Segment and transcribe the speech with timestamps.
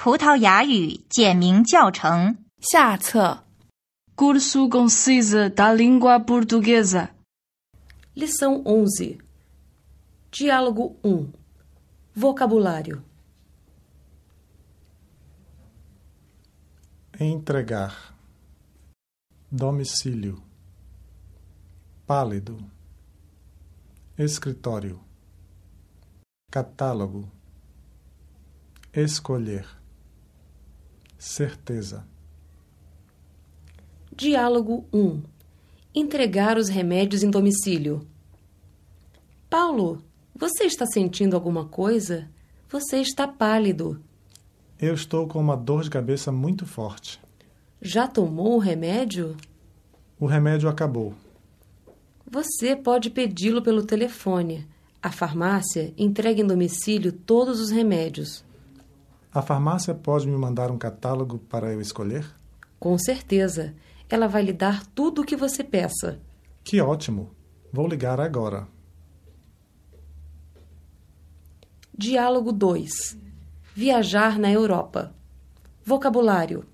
[0.00, 3.44] 葡萄牙语简明教程下册
[4.14, 7.10] Curso Concisa da Língua Portuguesa.
[8.14, 9.18] Lição 11.
[10.30, 11.32] Diálogo 1.
[12.14, 13.02] Vocabulário.
[17.18, 18.14] entregar,
[19.50, 20.42] domicílio,
[22.06, 22.58] pálido,
[24.18, 25.00] escritório,
[26.50, 27.30] catálogo,
[28.92, 29.66] escolher,
[31.21, 32.03] certeza.
[34.11, 35.21] Diálogo 1.
[35.93, 38.07] Entregar os remédios em domicílio.
[39.47, 40.03] Paulo,
[40.35, 42.27] você está sentindo alguma coisa?
[42.69, 44.01] Você está pálido.
[44.79, 47.21] Eu estou com uma dor de cabeça muito forte.
[47.79, 49.37] Já tomou o remédio?
[50.19, 51.13] O remédio acabou.
[52.25, 54.67] Você pode pedi-lo pelo telefone.
[55.01, 58.43] A farmácia entrega em domicílio todos os remédios.
[59.33, 62.29] A farmácia pode me mandar um catálogo para eu escolher?
[62.77, 63.73] Com certeza.
[64.09, 66.19] Ela vai lhe dar tudo o que você peça.
[66.63, 67.31] Que ótimo!
[67.71, 68.67] Vou ligar agora.
[71.97, 73.17] Diálogo 2.
[73.73, 75.15] Viajar na Europa.
[75.85, 76.65] Vocabulário: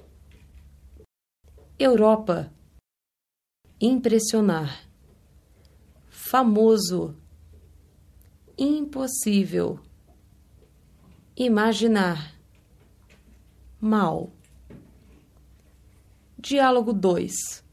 [1.77, 2.51] Europa.
[3.79, 4.83] Impressionar.
[6.09, 7.15] Famoso.
[8.57, 9.79] Impossível.
[11.35, 12.36] Imaginar.
[13.79, 14.31] Mal.
[16.35, 17.63] Diálogo 2.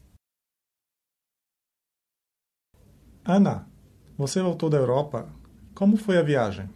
[3.25, 3.67] Ana,
[4.15, 5.27] você voltou da Europa.
[5.73, 6.69] Como foi a viagem?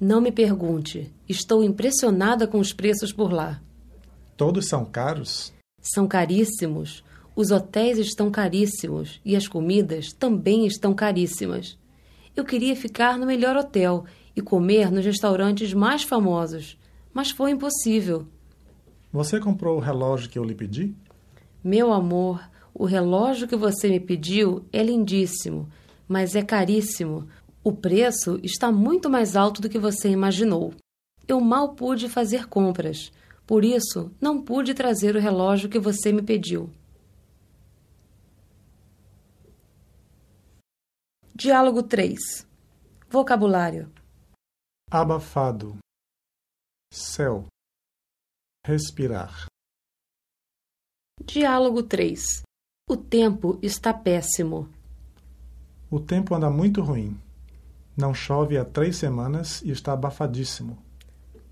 [0.00, 1.12] Não me pergunte.
[1.28, 3.60] Estou impressionada com os preços por lá.
[4.34, 5.52] Todos são caros?
[5.82, 7.04] São caríssimos.
[7.36, 11.78] Os hotéis estão caríssimos e as comidas também estão caríssimas.
[12.34, 16.78] Eu queria ficar no melhor hotel e comer nos restaurantes mais famosos,
[17.12, 18.26] mas foi impossível.
[19.10, 20.94] Você comprou o relógio que eu lhe pedi?
[21.64, 25.68] Meu amor, o relógio que você me pediu é lindíssimo,
[26.06, 27.26] mas é caríssimo.
[27.64, 30.74] O preço está muito mais alto do que você imaginou.
[31.26, 33.10] Eu mal pude fazer compras,
[33.46, 36.70] por isso não pude trazer o relógio que você me pediu.
[41.34, 42.46] Diálogo 3.
[43.08, 43.90] Vocabulário:
[44.90, 45.78] Abafado,
[46.92, 47.46] céu,
[48.68, 49.46] respirar.
[51.24, 52.42] Diálogo 3.
[52.86, 54.68] O tempo está péssimo.
[55.90, 57.18] O tempo anda muito ruim.
[57.96, 60.76] Não chove há três semanas e está abafadíssimo.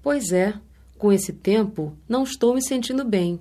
[0.02, 0.60] Pois é,
[0.98, 3.40] com esse tempo não estou me sentindo bem.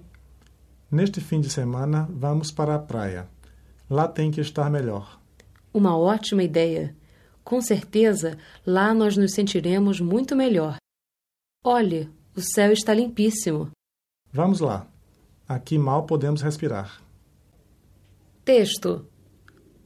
[0.89, 3.27] Neste fim de semana, vamos para a praia.
[3.89, 5.19] Lá tem que estar melhor.
[5.73, 6.95] Uma ótima ideia.
[7.43, 10.77] Com certeza, lá nós nos sentiremos muito melhor.
[11.61, 13.71] Olhe, o céu está limpíssimo.
[14.31, 14.87] Vamos lá.
[15.47, 17.01] Aqui mal podemos respirar.
[18.43, 19.07] Texto: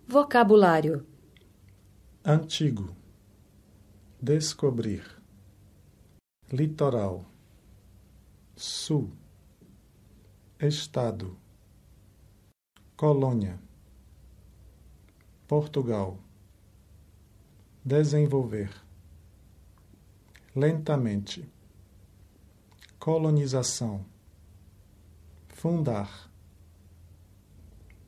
[0.08, 1.06] Vocabulário:
[2.26, 2.96] Antigo.
[4.22, 5.04] Descobrir.
[6.52, 7.26] Litoral.
[8.56, 9.12] Sul.
[10.60, 11.38] Estado.
[12.98, 13.60] Colônia.
[15.48, 16.18] Portugal.
[17.86, 18.70] Desenvolver.
[20.56, 21.48] Lentamente.
[23.00, 24.06] Colonização.
[25.48, 26.30] Fundar.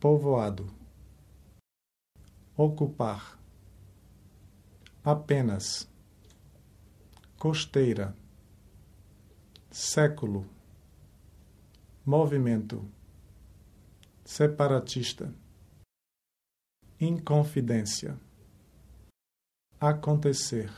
[0.02, 0.70] Povoado.
[2.58, 3.40] Ocupar.
[5.02, 5.90] Apenas.
[7.40, 8.14] Costeira.
[9.72, 10.46] Século.
[12.06, 12.86] Movimento.
[14.26, 15.34] Separatista.
[17.00, 18.20] Inconfidência.
[19.80, 20.70] Acontecer.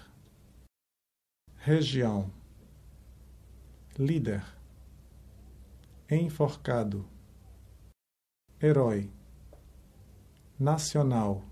[1.57, 2.42] Região.
[3.97, 4.43] Líder.
[6.09, 7.05] Enforcado.
[8.59, 9.11] Herói.
[10.57, 11.43] Nacional.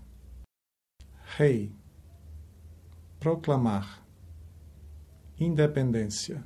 [1.38, 1.72] Rei.
[3.20, 4.04] Proclamar.
[5.38, 6.44] Independência.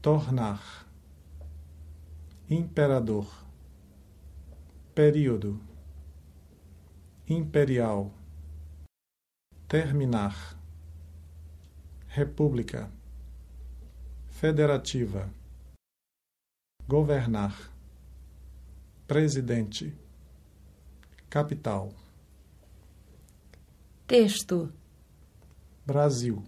[0.00, 0.86] Tornar.
[2.48, 3.26] Imperador.
[4.94, 5.60] Período.
[7.26, 8.12] Imperial.
[9.66, 10.56] Terminar.
[12.06, 12.88] República.
[14.44, 15.32] Federativa.
[16.86, 17.72] Governar.
[19.06, 19.90] Presidente.
[21.30, 21.94] Capital.
[24.06, 24.70] Texto:
[25.86, 26.44] Brasil.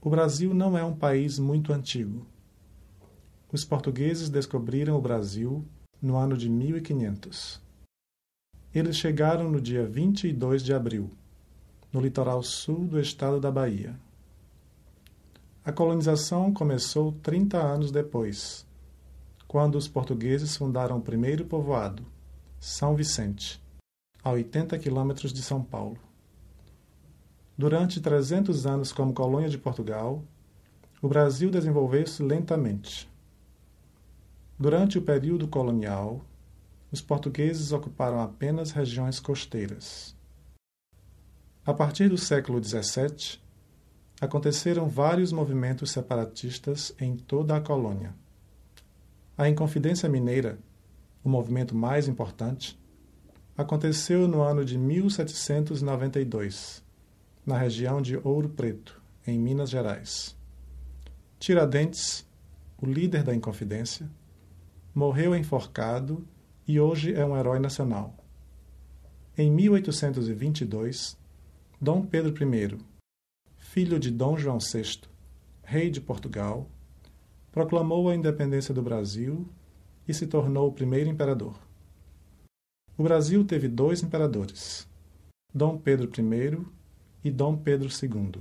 [0.00, 2.26] O Brasil não é um país muito antigo.
[3.52, 5.62] Os portugueses descobriram o Brasil
[6.00, 7.60] no ano de 1500.
[8.74, 11.10] Eles chegaram no dia 22 de abril,
[11.92, 14.05] no litoral sul do estado da Bahia.
[15.66, 18.64] A colonização começou 30 anos depois,
[19.48, 22.06] quando os portugueses fundaram o primeiro povoado,
[22.60, 23.60] São Vicente,
[24.22, 25.98] a 80 quilômetros de São Paulo.
[27.58, 30.22] Durante 300 anos como colônia de Portugal,
[31.02, 33.10] o Brasil desenvolveu-se lentamente.
[34.56, 36.24] Durante o período colonial,
[36.92, 40.14] os portugueses ocuparam apenas regiões costeiras.
[41.64, 43.44] A partir do século XVII,
[44.20, 48.14] aconteceram vários movimentos separatistas em toda a colônia.
[49.36, 50.58] A Inconfidência Mineira,
[51.22, 52.78] o movimento mais importante,
[53.56, 56.82] aconteceu no ano de 1792
[57.44, 60.36] na região de Ouro Preto, em Minas Gerais.
[61.38, 62.26] Tiradentes,
[62.80, 64.08] o líder da Inconfidência,
[64.94, 66.26] morreu enforcado
[66.66, 68.16] e hoje é um herói nacional.
[69.38, 71.16] Em 1822,
[71.80, 72.78] Dom Pedro I,
[73.76, 75.02] filho de Dom João VI,
[75.62, 76.66] rei de Portugal,
[77.52, 79.46] proclamou a independência do Brasil
[80.08, 81.60] e se tornou o primeiro imperador.
[82.96, 84.88] O Brasil teve dois imperadores,
[85.52, 86.66] Dom Pedro I
[87.22, 88.40] e Dom Pedro II.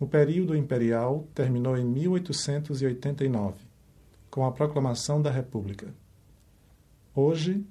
[0.00, 3.58] O período imperial terminou em 1889,
[4.28, 5.94] com a proclamação da República.
[7.14, 7.64] Hoje,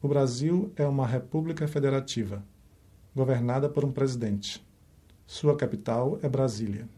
[0.00, 2.42] o Brasil é uma república federativa,
[3.14, 4.65] governada por um presidente.
[5.26, 6.88] Sua capital é Brasília.